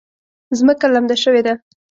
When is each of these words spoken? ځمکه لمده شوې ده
ځمکه 0.59 0.85
لمده 0.93 1.15
شوې 1.23 1.41
ده 1.45 1.53